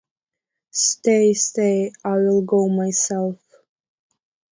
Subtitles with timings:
[0.87, 3.37] Stay, stay, I will go myself.